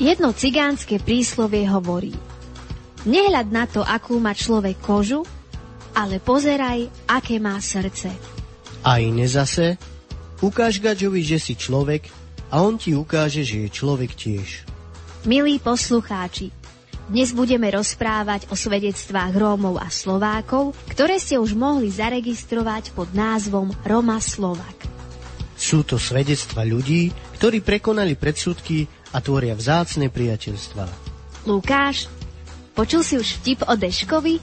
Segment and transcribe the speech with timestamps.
[0.00, 2.16] Jedno cigánske príslovie hovorí
[3.02, 5.26] Nehľad na to, akú má človek kožu,
[5.90, 8.14] ale pozeraj, aké má srdce.
[8.86, 9.74] A iné zase,
[10.38, 12.06] ukáž Gaďovi, že si človek
[12.54, 14.48] a on ti ukáže, že je človek tiež.
[15.26, 16.54] Milí poslucháči,
[17.10, 23.74] dnes budeme rozprávať o svedectvách Rómov a Slovákov, ktoré ste už mohli zaregistrovať pod názvom
[23.82, 24.78] Roma Slovak.
[25.58, 30.88] Sú to svedectva ľudí, ktorí prekonali predsudky a tvoria vzácne priateľstva.
[31.44, 32.08] Lukáš,
[32.72, 34.40] počul si už vtip o Deškovi?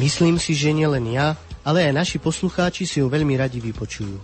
[0.00, 4.16] Myslím si, že nielen ja, ale aj naši poslucháči si ho veľmi radi vypočujú.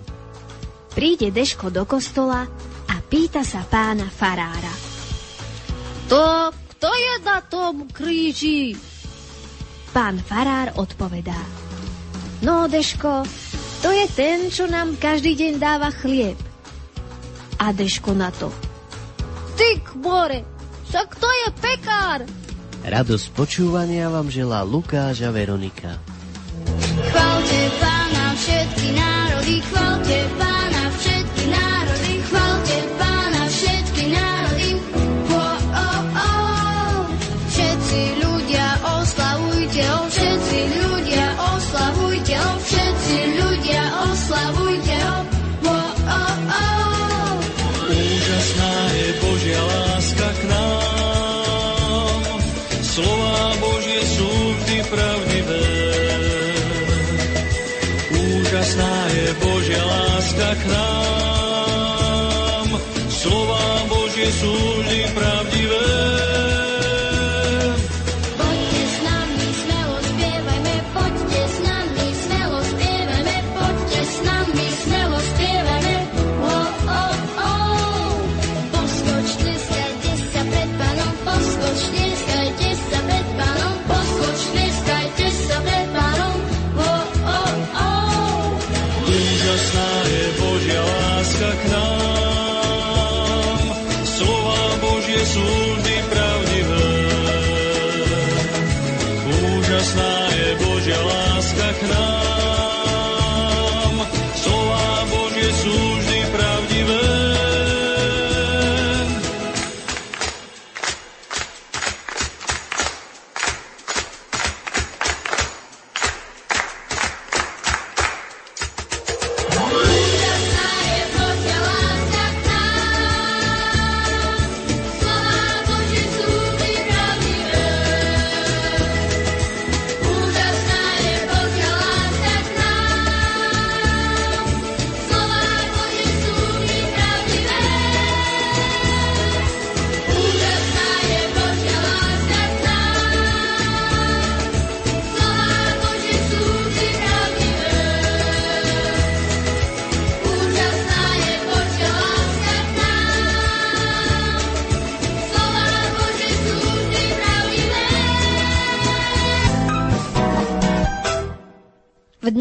[0.97, 2.49] Príde Deško do kostola
[2.89, 4.73] a pýta sa pána farára.
[6.09, 8.75] To, kto je na tom kríži?
[9.93, 11.39] Pán farár odpovedá.
[12.41, 13.29] No, Deško,
[13.85, 16.39] to je ten, čo nám každý deň dáva chlieb.
[17.61, 18.49] A Deško na to.
[19.59, 20.47] Ty more,
[20.87, 22.21] však to je pekár.
[22.87, 25.99] Radosť počúvania vám želá Lukáš a Veronika.
[27.11, 30.68] Chválte pána všetky národy, chválte pána
[60.49, 61.18] saklar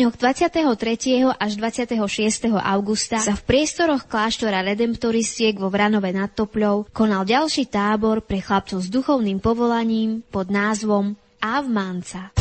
[0.08, 1.36] dňoch 23.
[1.36, 2.00] až 26.
[2.56, 8.80] augusta sa v priestoroch kláštora redemptoristiek vo Vranove nad Topľou konal ďalší tábor pre chlapcov
[8.80, 12.32] s duchovným povolaním pod názvom Avmanca.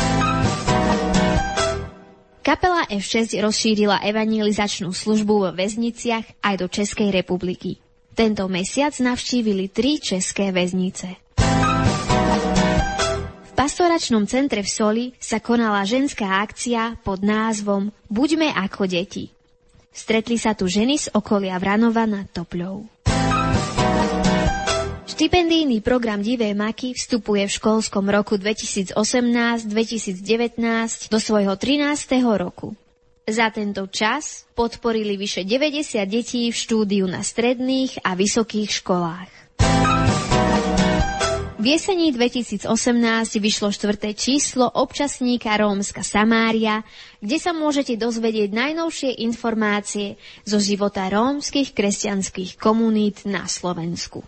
[2.39, 7.83] Kapela F6 rozšírila evangelizačnú službu vo väzniciach aj do Českej republiky.
[8.15, 11.26] Tento mesiac navštívili tri české väznice.
[13.57, 19.33] Pastoračnom centre v Soli sa konala ženská akcia pod názvom Buďme ako deti.
[19.89, 22.85] Stretli sa tu ženy z okolia Vranova nad Topľou.
[25.09, 30.21] Štipendijný program Divé maky vstupuje v školskom roku 2018-2019
[31.09, 31.97] do svojho 13.
[32.37, 32.77] roku.
[33.25, 39.46] Za tento čas podporili vyše 90 detí v štúdiu na stredných a vysokých školách.
[41.67, 42.71] V jesení 2018
[43.43, 46.87] vyšlo štvrté číslo občasníka Rómska Samária,
[47.19, 50.15] kde sa môžete dozvedieť najnovšie informácie
[50.47, 54.23] zo života rómskych kresťanských komunít na Slovensku.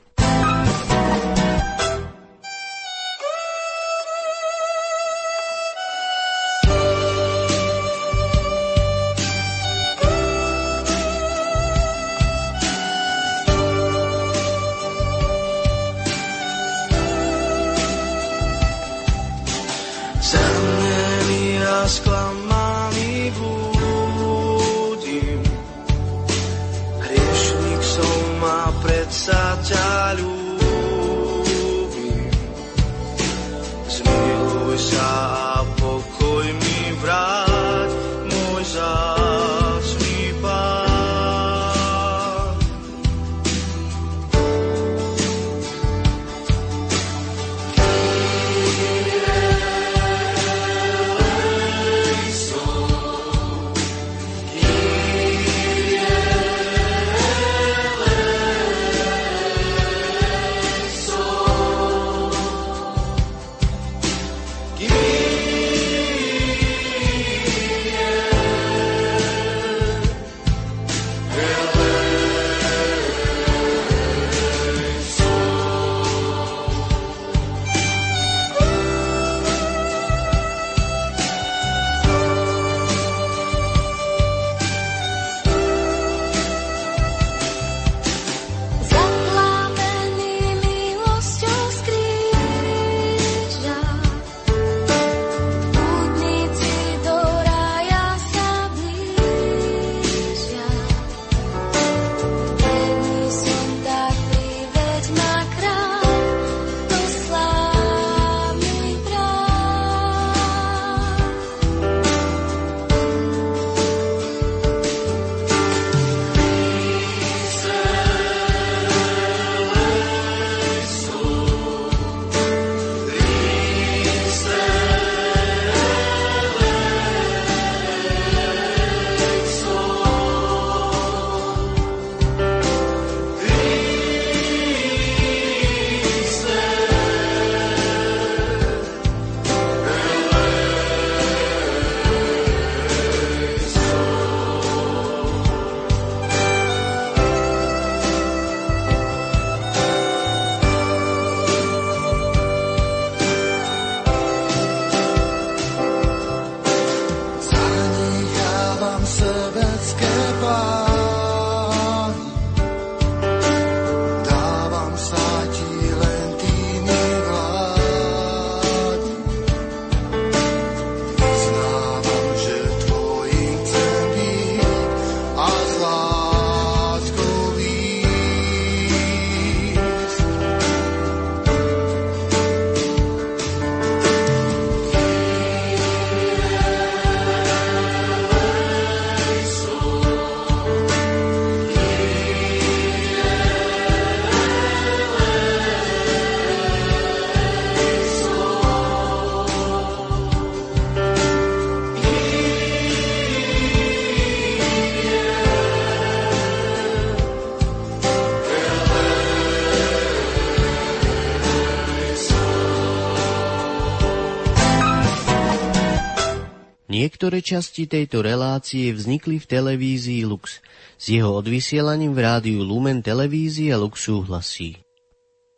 [217.29, 220.65] Niektoré časti tejto relácie vznikli v televízii Lux.
[220.97, 224.81] S jeho odvysielaním v rádiu Lumen televízia Lux súhlasí.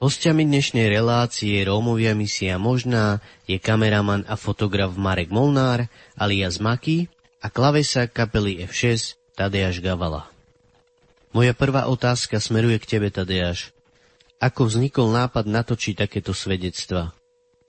[0.03, 5.87] Hostiami dnešnej relácie Rómovia misia možná je kameraman a fotograf Marek Molnár
[6.19, 7.07] alias Maki
[7.39, 10.27] a klavesa kapely F6 Tadeáš Gavala.
[11.31, 13.71] Moja prvá otázka smeruje k tebe, Tadeáš.
[14.43, 17.15] Ako vznikol nápad natočiť takéto svedectva?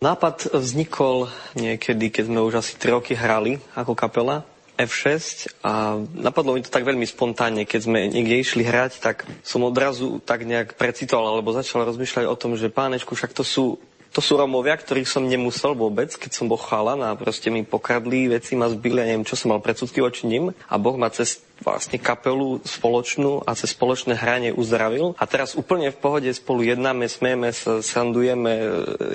[0.01, 4.41] Nápad vznikol niekedy, keď sme už asi 3 roky hrali ako kapela
[4.73, 9.61] F6 a napadlo mi to tak veľmi spontánne, keď sme niekde išli hrať, tak som
[9.61, 13.77] odrazu tak nejak precitoval alebo začal rozmýšľať o tom, že pánečku, však to sú
[14.11, 18.27] to sú Romovia, ktorých som nemusel vôbec, keď som bol chalan a proste mi pokradli
[18.27, 20.51] veci, ma zbili a neviem, čo som mal predsudky voči nim.
[20.67, 25.15] A Boh ma cez vlastne kapelu spoločnú a cez spoločné hranie uzdravil.
[25.15, 28.51] A teraz úplne v pohode spolu jednáme, smieme sa, srandujeme,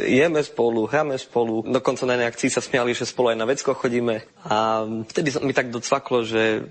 [0.08, 1.60] jeme spolu, hráme spolu.
[1.68, 4.24] Dokonca na akcii sa smiali, že spolu aj na vecko chodíme.
[4.48, 6.64] A vtedy mi tak docvaklo, že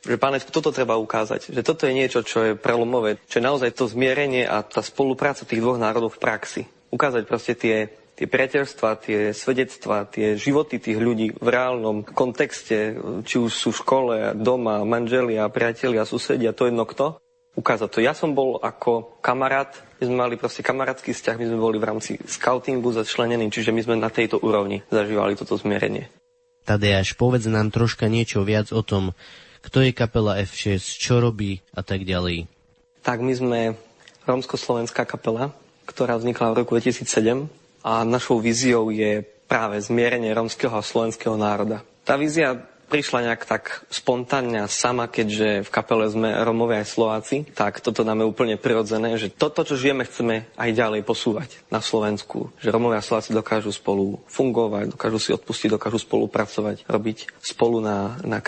[0.00, 1.52] že pánečku, toto treba ukázať.
[1.52, 3.20] Že toto je niečo, čo je prelomové.
[3.28, 7.54] Čo je naozaj to zmierenie a tá spolupráca tých dvoch národov v praxi ukázať proste
[7.54, 13.70] tie, tie priateľstva, tie svedectva, tie životy tých ľudí v reálnom kontexte, či už sú
[13.72, 17.16] v škole, doma, manželia, priatelia, susedia, to jedno kto,
[17.56, 17.98] ukázať to.
[18.04, 21.88] Ja som bol ako kamarát, my sme mali proste kamarátsky vzťah, my sme boli v
[21.88, 26.12] rámci scoutingu začlenení, čiže my sme na tejto úrovni zažívali toto zmierenie.
[26.68, 29.16] Tadeáš, povedz nám troška niečo viac o tom,
[29.64, 32.48] kto je kapela F6, čo robí a tak ďalej.
[33.00, 33.60] Tak my sme
[34.28, 35.56] rómsko-slovenská kapela,
[35.86, 37.48] ktorá vznikla v roku 2007
[37.84, 41.82] a našou víziou je práve zmierenie romského a slovenského národa.
[42.06, 42.54] Tá vízia
[42.90, 48.26] prišla nejak tak spontánne sama, keďže v kapele sme Romovia aj Slováci, tak toto nám
[48.26, 52.50] je úplne prirodzené, že toto, čo žijeme, chceme aj ďalej posúvať na Slovensku.
[52.58, 58.18] Že Romovia a Slováci dokážu spolu fungovať, dokážu si odpustiť, dokážu spolupracovať, robiť spolu na,
[58.26, 58.42] na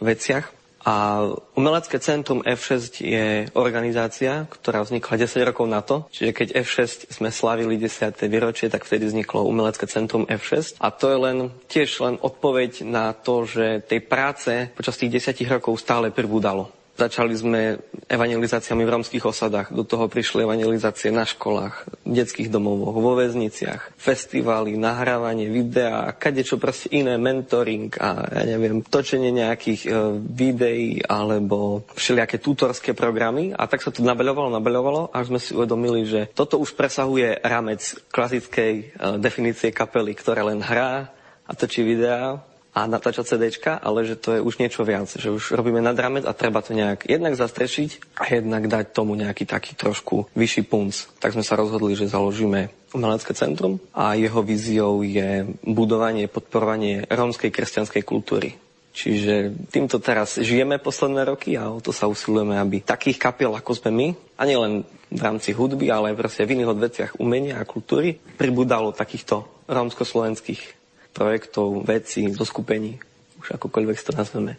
[0.00, 0.61] veciach.
[0.82, 6.10] A Umelecké centrum F6 je organizácia, ktorá vznikla 10 rokov na to.
[6.10, 8.18] Čiže keď F6 sme slavili 10.
[8.26, 10.82] výročie, tak vtedy vzniklo Umelecké centrum F6.
[10.82, 11.38] A to je len
[11.70, 16.81] tiež len odpoveď na to, že tej práce počas tých 10 rokov stále pribúdalo.
[16.92, 22.92] Začali sme evangelizáciami v romských osadách, do toho prišli evangelizácie na školách, v detských domovoch,
[22.92, 29.90] vo väzniciach, festivály, nahrávanie videa, kadečo proste iné, mentoring a ja neviem, točenie nejakých e,
[30.20, 33.56] videí alebo všelijaké tutorské programy.
[33.56, 37.80] A tak sa to nabeľovalo, nabeľovalo, až sme si uvedomili, že toto už presahuje ramec
[38.12, 38.84] klasickej e,
[39.16, 41.08] definície kapely, ktorá len hrá
[41.48, 45.52] a točí videá a natáčať CDčka, ale že to je už niečo viac, že už
[45.52, 49.76] robíme nad ramec a treba to nejak jednak zastrešiť a jednak dať tomu nejaký taký
[49.76, 50.92] trošku vyšší punc.
[51.20, 57.52] Tak sme sa rozhodli, že založíme umelecké centrum a jeho víziou je budovanie, podporovanie rómskej
[57.52, 58.56] kresťanskej kultúry.
[58.92, 63.72] Čiže týmto teraz žijeme posledné roky a o to sa usilujeme, aby takých kapiel, ako
[63.72, 68.20] sme my, a nielen v rámci hudby, ale aj v iných odveciach umenia a kultúry,
[68.36, 70.81] pribudalo takýchto rómsko-slovenských
[71.12, 72.98] projektov, vecí, zo skupení,
[73.38, 74.56] už akokoľvek to nazveme.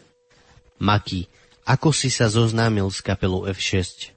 [0.79, 1.27] Maki,
[1.65, 4.13] ako si sa zoznámil s kapelou F6?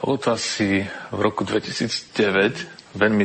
[0.00, 0.84] Bolo to asi
[1.14, 3.24] v roku 2009, veľmi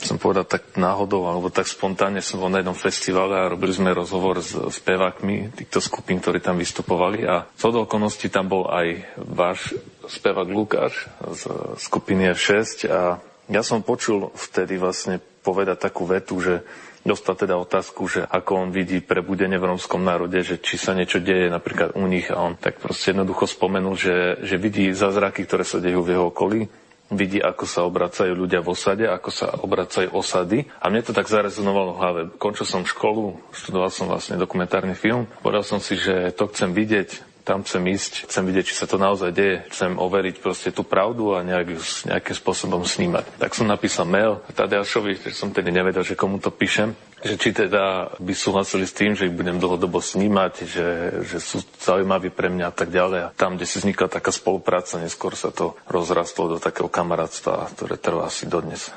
[0.00, 3.92] som povedal tak náhodou, alebo tak spontánne som bol na jednom festivale a robili sme
[3.92, 9.76] rozhovor s spevákmi týchto skupín, ktorí tam vystupovali a z okolností tam bol aj váš
[10.08, 11.04] spevák Lukáš
[11.36, 11.42] z
[11.76, 16.64] skupiny F6 a ja som počul vtedy vlastne povedať takú vetu, že
[17.04, 21.20] dostal teda otázku, že ako on vidí prebudenie v romskom národe, že či sa niečo
[21.20, 25.64] deje napríklad u nich a on tak proste jednoducho spomenul, že, že vidí zázraky, ktoré
[25.64, 26.68] sa dejú v jeho okolí,
[27.10, 30.70] vidí, ako sa obracajú ľudia v osade, ako sa obracajú osady.
[30.78, 32.20] A mne to tak zarezonovalo v hlave.
[32.38, 35.26] Končil som školu, študoval som vlastne dokumentárny film.
[35.42, 39.00] Povedal som si, že to chcem vidieť, tam chcem ísť, chcem vidieť, či sa to
[39.00, 43.40] naozaj deje, chcem overiť proste tú pravdu a nejak, nejakým spôsobom snímať.
[43.40, 47.52] Tak som napísal mail Tadeášovi, že som tedy nevedel, že komu to píšem, že či
[47.52, 50.88] teda by súhlasili s tým, že ich budem dlhodobo snímať, že,
[51.28, 53.20] že sú zaujímaví pre mňa a tak ďalej.
[53.28, 58.00] A tam, kde si vznikla taká spolupráca, neskôr sa to rozrastlo do takého kamarátstva, ktoré
[58.00, 58.88] trvá asi dodnes.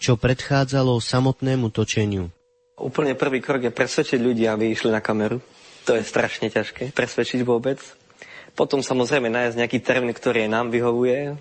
[0.00, 2.32] Čo predchádzalo samotnému točeniu?
[2.80, 5.38] Úplne prvý krok je presvedčiť ľudí, aby išli na kameru
[5.90, 7.82] to je strašne ťažké presvedčiť vôbec.
[8.54, 11.34] Potom samozrejme nájsť nejaký termín, ktorý nám vyhovuje,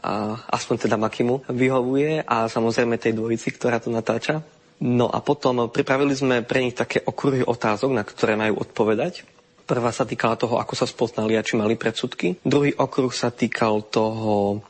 [0.00, 4.40] a aspoň teda Makimu vyhovuje a samozrejme tej dvojici, ktorá to natáča.
[4.80, 9.22] No a potom pripravili sme pre nich také okruhy otázok, na ktoré majú odpovedať.
[9.64, 12.40] Prvá sa týkala toho, ako sa spoznali a či mali predsudky.
[12.42, 14.60] Druhý okruh sa týkal toho,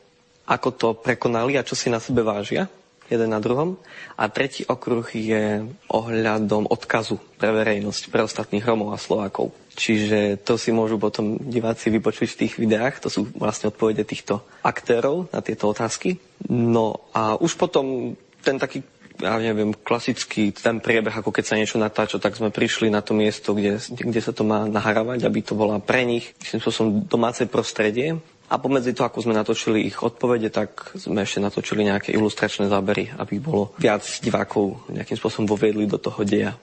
[0.44, 2.68] ako to prekonali a čo si na sebe vážia.
[3.14, 3.78] Jeden na druhom.
[4.18, 9.54] A tretí okruh je ohľadom odkazu pre verejnosť, pre ostatných Romov a Slovákov.
[9.74, 13.02] Čiže to si môžu potom diváci vypočuť v tých videách.
[13.02, 16.18] To sú vlastne odpovede týchto aktérov na tieto otázky.
[16.50, 21.78] No a už potom ten taký ja neviem, klasický ten priebeh, ako keď sa niečo
[21.78, 25.54] natáča, tak sme prišli na to miesto, kde, kde sa to má nahrávať, aby to
[25.54, 28.18] bola pre nich, myslím, som domáce prostredie.
[28.54, 33.10] A pomedzi to, ako sme natočili ich odpovede, tak sme ešte natočili nejaké ilustračné zábery,
[33.18, 36.54] aby bolo viac divákov nejakým spôsobom voviedli do toho deja.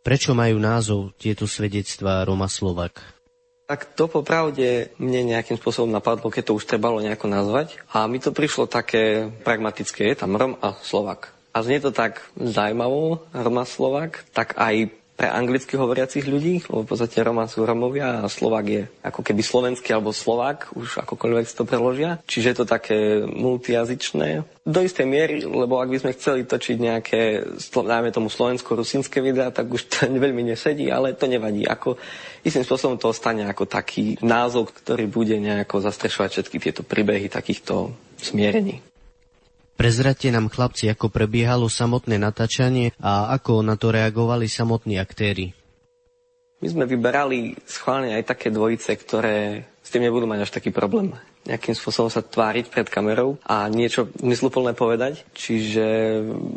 [0.00, 2.96] Prečo majú názov tieto svedectvá Roma Slovak?
[3.68, 7.76] Tak to popravde mne nejakým spôsobom napadlo, keď to už trebalo nejako nazvať.
[7.92, 10.08] A mi to prišlo také pragmatické.
[10.08, 11.36] Je tam Rom a Slovak.
[11.52, 14.88] A znie to tak zaujímavo, Roma Slovak, tak aj
[15.22, 19.38] pre anglicky hovoriacich ľudí, lebo v podstate Roma sú Romovia a Slovak je ako keby
[19.38, 22.18] slovenský alebo Slovák, už akokoľvek si to preložia.
[22.26, 24.42] Čiže je to také multijazyčné.
[24.66, 27.20] Do istej miery, lebo ak by sme chceli točiť nejaké,
[27.70, 31.70] dajme tomu slovensko-rusínske videá, tak už to veľmi nesedí, ale to nevadí.
[31.70, 31.94] Ako,
[32.42, 37.94] istým spôsobom to ostane ako taký názov, ktorý bude nejako zastrešovať všetky tieto príbehy takýchto
[38.18, 38.91] smierení.
[39.82, 45.50] Prezrate nám chlapci, ako prebiehalo samotné natáčanie a ako na to reagovali samotní aktéry.
[46.62, 51.10] My sme vyberali schválne aj také dvojice, ktoré s tým nebudú mať až taký problém.
[51.50, 55.26] Nejakým spôsobom sa tváriť pred kamerou a niečo mysluplné povedať.
[55.34, 55.86] Čiže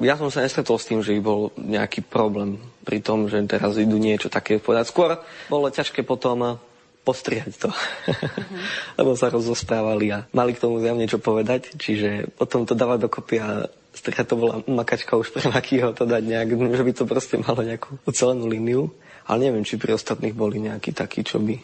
[0.05, 3.73] ja som sa nestretol s tým, že by bol nejaký problém pri tom, že teraz
[3.81, 4.93] idú niečo také povedať.
[4.93, 5.17] Skôr
[5.49, 6.61] bolo ťažké potom
[7.05, 7.69] postrihať to.
[7.69, 8.57] Uh-huh.
[8.99, 13.37] Lebo sa rozostávali a mali k tomu zjavne niečo povedať, čiže potom to dávať dokopy
[13.37, 17.35] a strihať to bola makačka už pre Makýho to dať nejak, že by to proste
[17.39, 18.89] malo nejakú ucelenú líniu.
[19.25, 21.57] Ale neviem, či pri ostatných boli nejakí takí, čo by...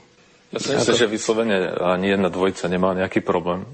[0.55, 1.01] Ja si myslím, to...
[1.05, 3.65] že vyslovene ani jedna dvojica nemá nejaký problém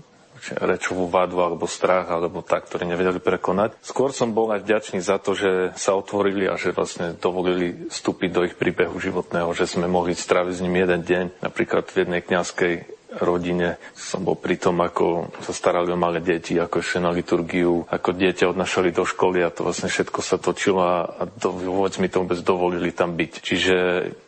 [0.55, 3.79] rečovú vadu alebo strach alebo tak, ktorí nevedeli prekonať.
[3.83, 8.29] Skôr som bol aj vďačný za to, že sa otvorili a že vlastne dovolili vstúpiť
[8.31, 12.21] do ich príbehu životného, že sme mohli stráviť s ním jeden deň, napríklad v jednej
[12.23, 12.73] kňazskej
[13.19, 13.79] rodine.
[13.95, 18.13] Som bol pri tom, ako sa starali o malé deti, ako ešte na liturgiu, ako
[18.13, 22.23] dieťa odnašali do školy a to vlastne všetko sa točilo a, a vôbec mi to
[22.23, 23.31] vôbec dovolili tam byť.
[23.39, 23.75] Čiže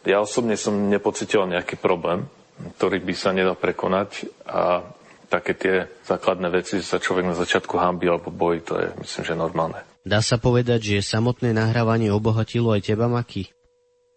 [0.07, 2.25] ja osobne som nepocitoval nejaký problém,
[2.79, 4.83] ktorý by sa nedal prekonať a
[5.29, 5.75] také tie
[6.09, 9.79] základné veci, že sa človek na začiatku hámbi alebo bojí, to je myslím, že normálne.
[10.01, 13.53] Dá sa povedať, že samotné nahrávanie obohatilo aj teba, Maki?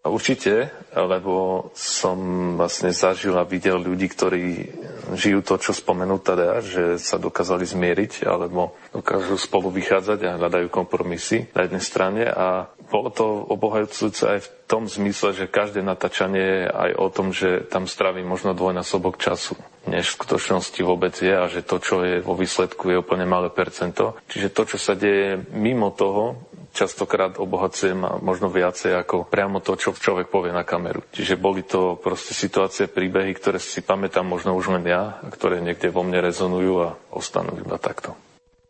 [0.03, 2.19] Určite, lebo som
[2.59, 4.67] vlastne zažil a videl ľudí, ktorí
[5.15, 10.75] žijú to, čo spomenú teda, že sa dokázali zmieriť alebo dokážu spolu vychádzať a hľadajú
[10.75, 16.45] kompromisy na jednej strane a bolo to obohajúce aj v tom zmysle, že každé natáčanie
[16.45, 19.57] je aj o tom, že tam straví možno dvojnásobok času,
[19.89, 23.49] než v skutočnosti vôbec je a že to, čo je vo výsledku, je úplne malé
[23.49, 24.21] percento.
[24.29, 29.77] Čiže to, čo sa deje mimo toho, častokrát obohacujem a možno viacej ako priamo to,
[29.77, 31.05] čo človek povie na kameru.
[31.13, 35.61] Čiže boli to proste situácie, príbehy, ktoré si pamätám možno už len ja a ktoré
[35.61, 38.17] niekde vo mne rezonujú a ostanú iba takto.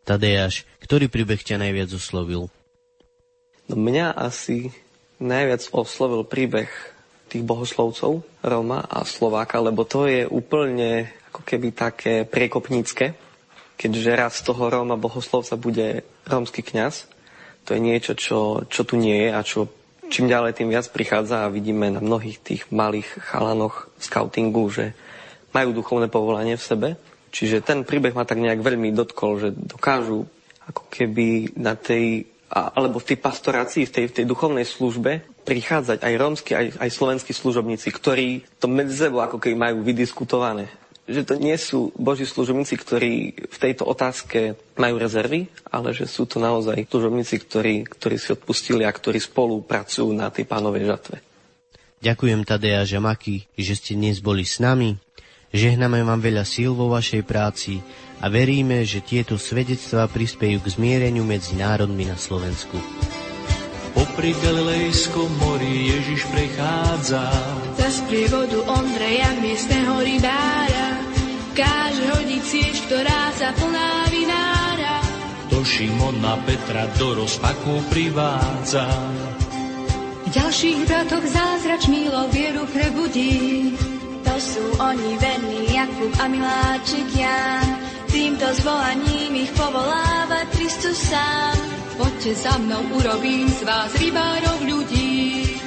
[0.03, 2.51] Tadeáš, ktorý príbeh ťa najviac oslovil?
[3.71, 4.71] No mňa asi
[5.23, 6.67] najviac oslovil príbeh
[7.31, 13.15] tých bohoslovcov, Roma a Slováka, lebo to je úplne ako keby také priekopnícke,
[13.79, 17.13] keďže raz toho Róma bohoslovca bude rómsky kňaz
[17.63, 19.71] to je niečo, čo, čo tu nie je a čo
[20.11, 24.91] čím ďalej tým viac prichádza a vidíme na mnohých tých malých chalanoch scoutingu, že
[25.55, 26.89] majú duchovné povolanie v sebe.
[27.33, 30.27] Čiže ten príbeh ma tak nejak veľmi dotkol, že dokážu
[30.69, 36.05] ako keby na tej, alebo v tej pastorácii, v tej, v tej duchovnej službe prichádzať
[36.05, 40.69] aj rómsky, aj, aj slovenskí služobníci, ktorí to medzi sebou ako keby majú vydiskutované
[41.03, 46.23] že to nie sú boží služobníci, ktorí v tejto otázke majú rezervy, ale že sú
[46.23, 51.19] to naozaj služobníci, ktorí, ktorí si odpustili a ktorí spolupracujú na tej pánovej žatve.
[51.99, 54.95] Ďakujem Tadeja Žamaky, že ste dnes boli s nami.
[55.51, 57.83] Žehname vám veľa síl vo vašej práci
[58.23, 62.79] a veríme, že tieto svedectvá prispejú k zmiereniu medzi národmi na Slovensku.
[63.91, 67.27] Popri Galilejskom mori Ježiš prechádza.
[67.75, 70.87] Za sprievodu Ondreja, miestneho rybára,
[71.51, 75.03] káže hodiť sieť, ktorá sa plná vinára.
[75.51, 78.87] To Šimona Petra do rozpaku privádza.
[80.23, 83.75] V ďalších bratoch zázrač milo vieru prebudí.
[84.23, 87.82] To sú oni verní, Jakub a Miláčik Jan.
[88.13, 91.57] Týmto zvolaním ich povoláva Kristus sám.
[91.97, 95.57] Poďte za mnou, urobím z vás rybárov ľudí.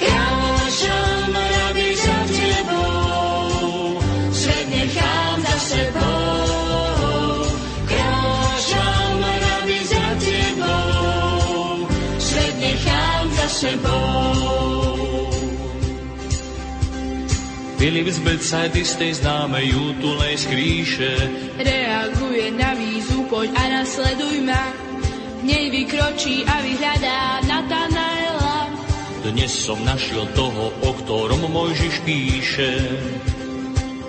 [0.00, 4.00] Kráčam, rabi, za tebou,
[4.32, 7.44] svet nechám za sebou.
[7.84, 11.84] Kráčam, rabi, za tebou,
[12.16, 14.45] svet nechám za sebou.
[17.76, 21.12] Z tej známej útulnej skríše
[21.60, 24.64] Reaguje na výzvu, poď a nasleduj ma.
[25.44, 28.72] Nej vykročí a vyhľadá Natanaela.
[29.26, 32.72] Dnes som našiel toho, o ktorom Mojžiš píše.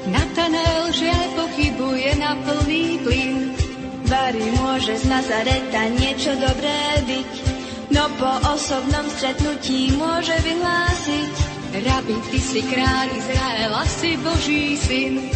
[0.08, 3.51] Natanael žiaľ pochybuje na plný plyn.
[4.08, 7.32] Vary môže z Nazareta niečo dobré byť,
[7.91, 11.46] no po osobnom stretnutí môže vyhlásiť.
[11.75, 15.27] Rabi, ty si kráľ Izraela, si Boží syn.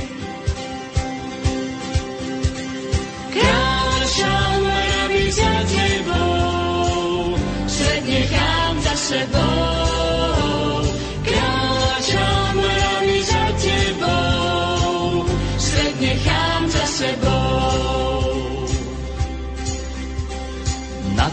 [3.35, 7.35] Kráčam, rabi za tebou,
[7.67, 9.90] svet nechám za sebou.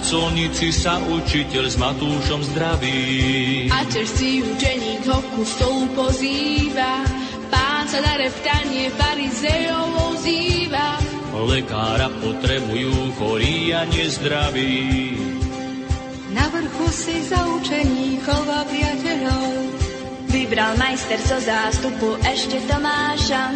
[0.08, 3.68] Na colnici sa učiteľ s Matúšom zdraví.
[3.68, 7.04] A čerstvý učeník ho ku stolu pozýva.
[7.52, 10.96] Pán sa na reptanie farizejov ozýva.
[11.44, 15.12] Lekára potrebujú chorí a nezdraví.
[16.32, 19.44] Na vrchu si za učeníkov a priateľov
[20.32, 23.52] Vybral majster zo zástupu ešte Tomáša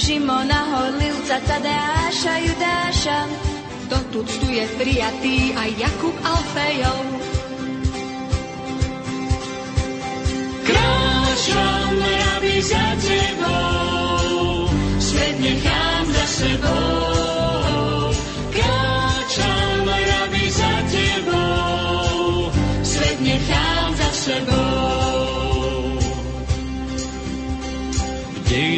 [0.00, 3.51] Šimona Horlivca, Tadeáša, Judáša
[3.92, 7.04] Kto tu je prijatý aj Jakub Alfejov
[10.64, 17.01] Kráčam, rabi za tebou, svet nechám za sebou.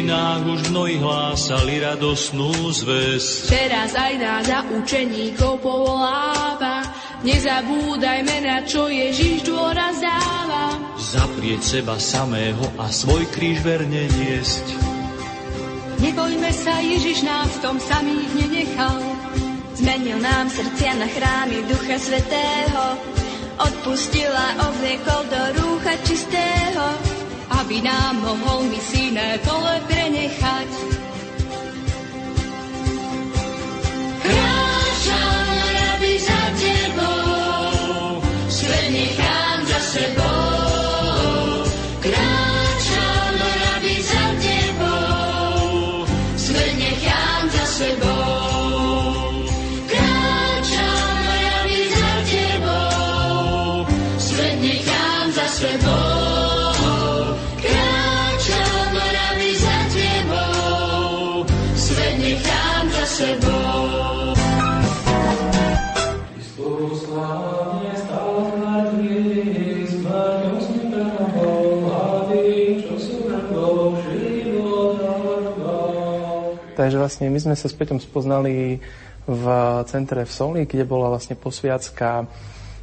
[0.05, 3.49] V dejinách už mnohí hlásali radosnú zväz.
[3.49, 6.85] Teraz aj nás za učeníkov povoláva
[7.25, 14.77] Nezabúdajme na čo Ježiš dôraz dáva Zaprieť seba samého a svoj kríž verne niesť.
[15.97, 19.01] Nebojme sa, Ježiš nás v tom samých nenechal.
[19.73, 23.01] Zmenil nám srdcia na chrámy Ducha Svetého.
[23.57, 27.14] Odpustil a obliekol do rúcha čistého,
[27.49, 30.69] aby nám mohol misijné pole prenechať.
[34.25, 39.34] Kráčam, rabi za tebou, svet nechám
[76.75, 78.77] Takže vlastne my sme sa s Peťom spoznali
[79.25, 79.45] v
[79.89, 82.29] centre v Soli, kde bola vlastne posviacká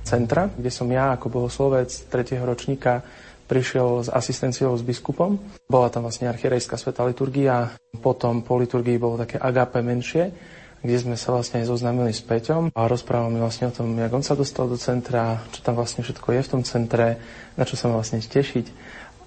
[0.03, 2.43] centra, kde som ja ako bohoslovec 3.
[2.43, 3.07] ročníka
[3.53, 5.37] prišiel s asistenciou s biskupom.
[5.69, 10.33] Bola tam vlastne archierejská sveta liturgia, potom po liturgii bolo také agape menšie,
[10.81, 14.09] kde sme sa vlastne aj zoznámili s Peťom a rozprával mi vlastne o tom, jak
[14.09, 17.21] on sa dostal do centra, čo tam vlastne všetko je v tom centre,
[17.61, 18.67] na čo sa má vlastne tešiť.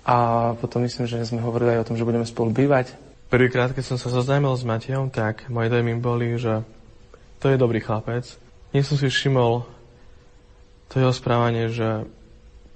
[0.10, 0.18] A
[0.58, 2.98] potom myslím, že sme hovorili aj o tom, že budeme spolu bývať.
[3.30, 6.66] Prvýkrát, keď som sa zoznámil s Matejom, tak moje dojmy boli, že
[7.38, 8.26] to je dobrý chlapec.
[8.74, 9.66] Nie som si všimol
[10.90, 12.06] to jeho správanie, že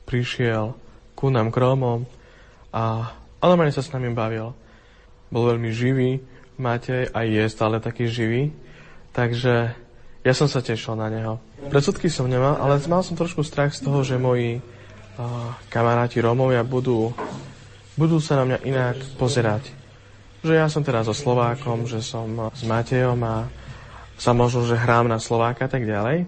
[0.10, 0.74] prišiel
[1.20, 2.08] ku nám k Rómom
[2.72, 3.12] a,
[3.44, 4.56] normálne sa s nami bavil.
[5.28, 6.24] Bol veľmi živý,
[6.56, 8.56] Matej a je stále taký živý,
[9.12, 9.76] takže
[10.24, 11.44] ja som sa tešil na neho.
[11.68, 16.64] Predsudky som nemal, ale mal som trošku strach z toho, že moji uh, kamaráti Rómovia
[16.64, 17.12] budú,
[18.00, 19.80] budú sa na mňa inak pozerať
[20.40, 23.52] že ja som teraz so Slovákom, že som s Matejom a
[24.16, 26.28] sa možno, že hrám na Slováka a tak ďalej.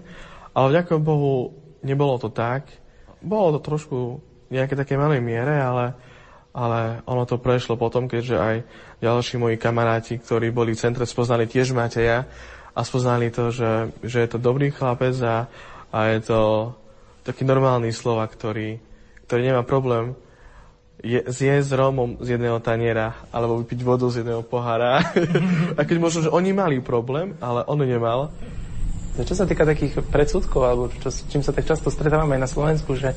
[0.52, 2.68] Ale vďaka Bohu nebolo to tak.
[3.24, 4.20] Bolo to trošku
[4.52, 5.96] nejaké také malej miere, ale,
[6.52, 8.56] ale ono to prešlo potom, keďže aj
[9.00, 12.28] ďalší moji kamaráti, ktorí boli v centre, spoznali tiež Mateja
[12.76, 15.48] a spoznali to, že, že je to dobrý chlapec a,
[15.88, 16.40] a je to
[17.24, 18.76] taký normálny slova, ktorý,
[19.24, 20.12] ktorý nemá problém
[21.02, 25.02] je, zjesť Rómom z jedného taniera alebo vypiť vodu z jedného pohára.
[25.78, 28.30] a keď možno, že oni mali problém, ale on nemal.
[29.12, 32.96] Čo sa týka takých predsudkov, alebo čo, čím sa tak často stretávame aj na Slovensku,
[32.96, 33.12] že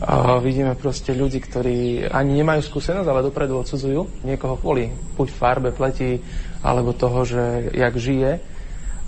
[0.00, 5.70] uh, vidíme proste ľudí, ktorí ani nemajú skúsenosť, ale dopredu odsudzujú niekoho kvôli buď farbe,
[5.70, 6.18] pleti,
[6.64, 8.40] alebo toho, že jak žije,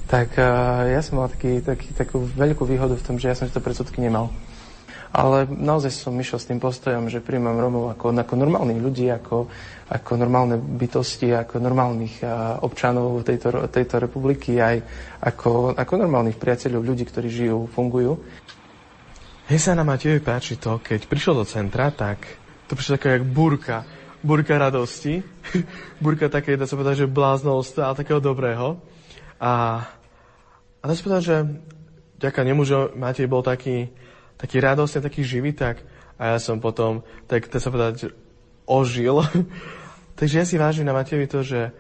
[0.06, 3.50] tak uh, ja som mal taký, taký, takú veľkú výhodu v tom, že ja som
[3.50, 4.30] tieto predsudky nemal.
[5.16, 9.48] ale naozaj som išiel s tým postojom, že príjmam Romov ako, ako normálnych ľudí, ako,
[9.88, 12.20] ako normálne bytosti, ako normálnych
[12.60, 14.76] občanov tejto, tejto republiky, aj
[15.24, 18.20] ako, ako normálnych priateľov, ľudí, ktorí žijú, fungujú.
[19.46, 22.18] Mne sa na Matejovi páči to, keď prišiel do centra, tak
[22.66, 23.86] to prišlo taká jak burka.
[24.18, 25.22] Burka radosti.
[26.02, 28.82] burka také, dá sa povedať, že bláznostva, ale takého dobrého.
[29.38, 29.86] A,
[30.82, 31.36] a dá sa povedať, že
[32.18, 33.86] ďaká nemu, že Matej bol taký,
[34.34, 35.78] taký radostný, taký živý, tak
[36.18, 38.10] a ja som potom, tak dá sa povedať,
[38.66, 39.22] ožil.
[40.18, 41.70] Takže ja si vážim na Matejovi to, že,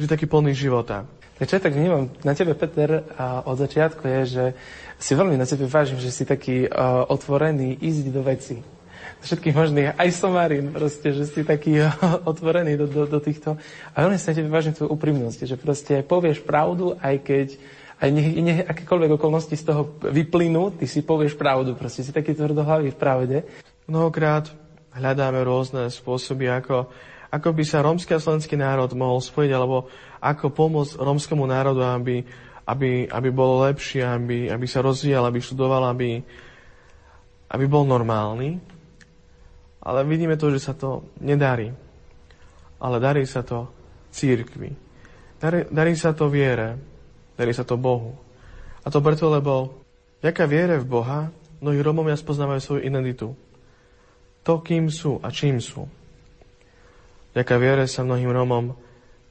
[0.00, 1.04] že taký plný života.
[1.34, 4.44] Tak čo tak vnímam na tebe, Peter, a od začiatku je, že
[5.02, 8.62] si veľmi na tebe vážim, že si taký uh, otvorený ísť do veci.
[9.18, 11.90] Všetkých možných, aj somarín, proste, že si taký uh,
[12.30, 13.58] otvorený do, do, do týchto.
[13.98, 17.48] A veľmi si na tebe vážim tvoju úprimnosť, že proste povieš pravdu, aj keď
[17.98, 22.34] aj nech, nech akékoľvek okolnosti z toho vyplynú, ty si povieš pravdu, proste si taký
[22.34, 23.36] tvrdohlavý v pravde.
[23.86, 24.50] Mnohokrát
[24.94, 26.90] hľadáme rôzne spôsoby, ako,
[27.30, 29.88] ako by sa rómsky a slovenský národ mohol spojiť, alebo
[30.24, 32.24] ako pomôcť rómskemu národu, aby,
[32.64, 36.24] aby, aby bolo lepšie, aby, aby sa rozvíjal, aby študoval, aby,
[37.52, 38.56] aby bol normálny.
[39.84, 41.68] Ale vidíme to, že sa to nedarí.
[42.80, 43.68] Ale darí sa to
[44.08, 44.72] církvi.
[45.36, 46.80] Darí, darí sa to viere.
[47.36, 48.16] Darí sa to Bohu.
[48.80, 49.84] A to preto, lebo
[50.24, 51.20] vďaka viere v Boha
[51.60, 53.36] mnohí Romovia spoznávajú svoju identitu.
[54.44, 55.84] To, kým sú a čím sú.
[57.36, 58.76] Vďaka viere sa mnohým Romom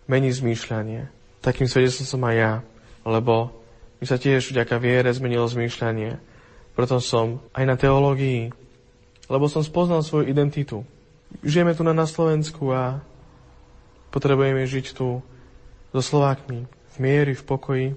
[0.08, 1.08] mení zmýšľanie.
[1.44, 2.54] Takým svedectvom som aj ja,
[3.04, 3.52] lebo
[4.00, 6.20] mi sa tiež vďaka viere zmenilo zmýšľanie.
[6.76, 8.52] Preto som aj na teológii,
[9.32, 10.84] lebo som spoznal svoju identitu.
[11.40, 13.00] Žijeme tu na, Slovensku a
[14.12, 15.24] potrebujeme žiť tu
[15.90, 17.88] so Slovákmi v miery, v pokoji.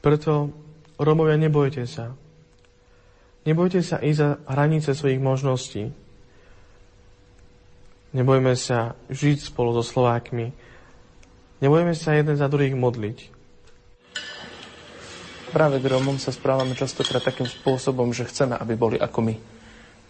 [0.00, 0.54] Preto,
[0.96, 2.14] Romovia, nebojte sa.
[3.44, 5.92] Nebojte sa ísť za hranice svojich možností.
[8.14, 10.54] Nebojme sa žiť spolu so Slovákmi.
[11.64, 13.18] Nebojme sa jeden za druhých modliť.
[15.50, 19.34] Práve k Rómom sa správame častokrát takým spôsobom, že chceme, aby boli ako my.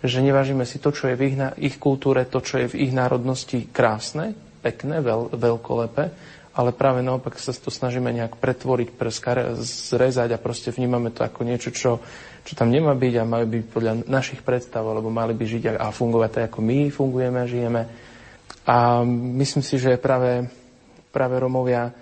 [0.02, 2.92] Že nevážime si to, čo je v ich, ich kultúre, to, čo je v ich
[2.92, 6.04] národnosti krásne, pekné, veľ, veľkolepé,
[6.56, 11.44] ale práve naopak sa to snažíme nejak pretvoriť, preskare, zrezať a proste vnímame to ako
[11.44, 12.00] niečo, čo,
[12.48, 15.92] čo tam nemá byť a majú byť podľa našich predstav, alebo mali by žiť a,
[15.92, 17.82] fungovať tak, ako my fungujeme a žijeme.
[18.64, 19.04] A
[19.36, 20.48] myslím si, že práve,
[21.12, 21.92] práve Romovia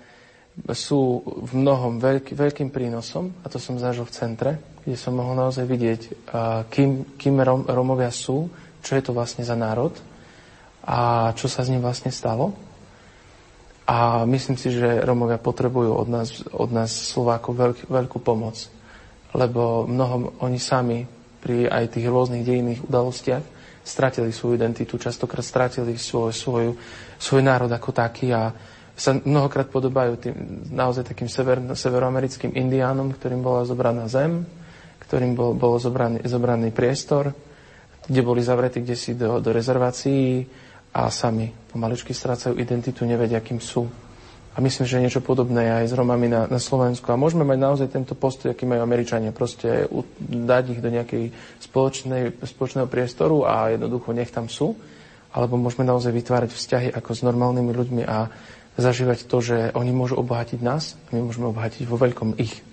[0.71, 4.51] sú v mnohom veľký, veľkým prínosom, a to som zažil v centre,
[4.87, 6.01] kde som mohol naozaj vidieť,
[6.71, 8.47] kým, kým Rom, Romovia sú,
[8.79, 9.91] čo je to vlastne za národ
[10.87, 12.64] a čo sa s ním vlastne stalo
[13.85, 18.57] a myslím si, že Romovia potrebujú od nás, od nás Slovákov veľk, veľkú pomoc.
[19.37, 21.05] Lebo mnohom oni sami
[21.37, 23.45] pri aj tých rôznych dejinných udalostiach
[23.85, 26.73] stratili svoju identitu, častokrát stratili svoj, svoj,
[27.21, 28.49] svoj národ ako taký a
[28.97, 30.35] sa mnohokrát podobajú tým
[30.73, 34.47] naozaj takým sever, severoamerickým indiánom, ktorým bola zobraná zem,
[35.05, 37.35] ktorým bol, bol zobraný, zobraný priestor,
[38.09, 40.47] kde boli zavretí kde si do, do rezervácií,
[40.95, 43.83] a sami pomaličky strácajú identitu, nevedia, kým sú.
[44.55, 47.11] A myslím, že niečo podobné aj s Romami na, na Slovensku.
[47.11, 49.35] A môžeme mať naozaj tento postoj, aký majú Američania.
[49.35, 49.91] Proste
[50.23, 54.79] dať ich do nejakej spoločnej, spoločného priestoru a jednoducho nech tam sú.
[55.35, 58.31] Alebo môžeme naozaj vytvárať vzťahy ako s normálnymi ľuďmi a
[58.79, 62.63] zažívať to, že oni môžu obohatiť nás a my môžeme obohatiť vo veľkom ich.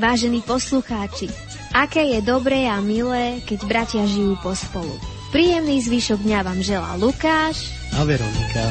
[0.00, 1.28] Vážení poslucháči,
[1.72, 4.92] Aké je dobré a milé, keď bratia žijú pospolu.
[5.32, 8.64] Príjemný zvyšok dňa vám želá Lukáš a Veronika.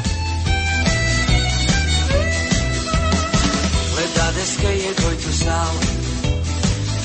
[3.98, 5.74] Leda deske je dvojcu sál,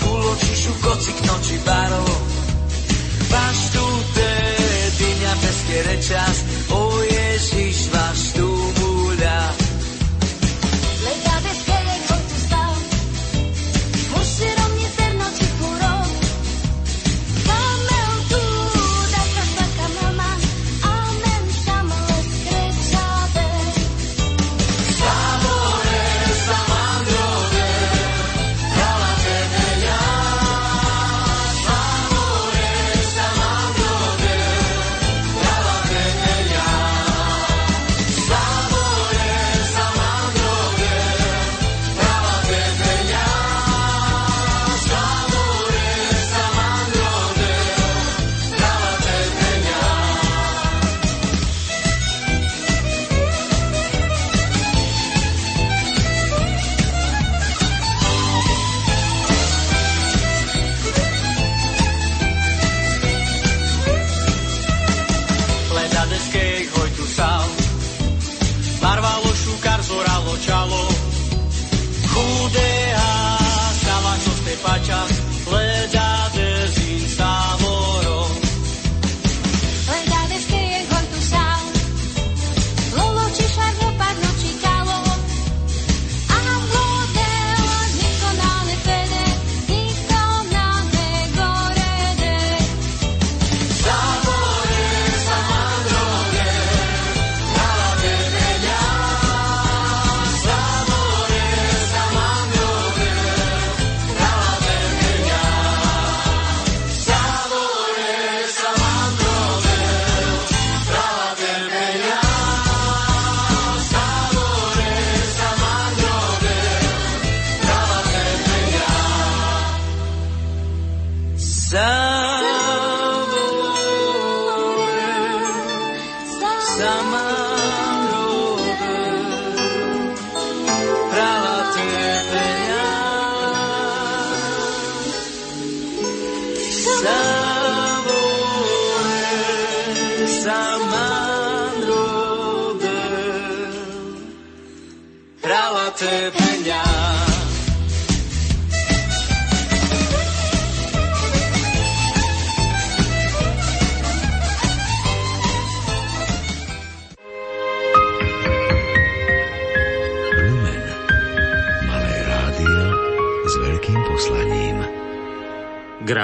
[0.04, 2.35] fúl očišu kocik noči barov.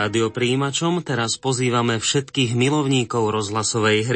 [0.02, 4.10] Rádiopríjimačom teraz pozývame všetkých milovníkov rozhlasovej hry.